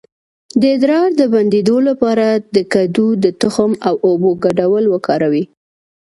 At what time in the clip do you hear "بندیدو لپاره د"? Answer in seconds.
1.33-2.57